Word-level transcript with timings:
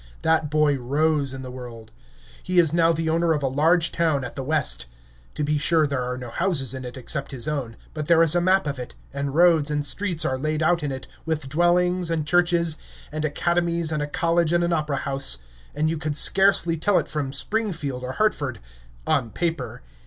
That 0.23 0.49
boy 0.49 0.77
rose 0.79 1.31
in 1.31 1.43
the 1.43 1.51
world. 1.51 1.91
He 2.41 2.57
is 2.57 2.73
now 2.73 2.91
the 2.91 3.07
owner 3.07 3.33
of 3.33 3.43
a 3.43 3.47
large 3.47 3.91
town 3.91 4.23
at 4.23 4.35
the 4.35 4.41
West. 4.43 4.87
To 5.35 5.43
be 5.43 5.59
sure, 5.59 5.85
there 5.85 6.01
are 6.01 6.17
no 6.17 6.31
houses 6.31 6.73
in 6.73 6.83
it 6.85 6.97
except 6.97 7.29
his 7.29 7.47
own; 7.47 7.77
but 7.93 8.07
there 8.07 8.23
is 8.23 8.33
a 8.33 8.41
map 8.41 8.65
of 8.65 8.79
it, 8.79 8.95
and 9.13 9.35
roads 9.35 9.69
and 9.69 9.85
streets 9.85 10.25
are 10.25 10.39
laid 10.39 10.63
out 10.63 10.83
on 10.83 10.91
it, 10.91 11.05
with 11.23 11.49
dwellings 11.49 12.09
and 12.09 12.25
churches 12.25 12.79
and 13.11 13.23
academies 13.23 13.91
and 13.91 14.01
a 14.01 14.07
college 14.07 14.51
and 14.51 14.63
an 14.63 14.73
opera 14.73 14.97
house, 14.97 15.37
and 15.75 15.87
you 15.87 15.99
could 15.99 16.15
scarcely 16.15 16.77
tell 16.77 16.97
it 16.97 17.07
from 17.07 17.31
Springfield 17.31 18.03
or 18.03 18.13
Hartford, 18.13 18.59
on 19.05 19.29
paper. 19.29 19.83